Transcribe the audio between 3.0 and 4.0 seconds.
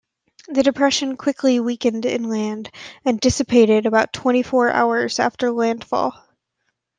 and dissipated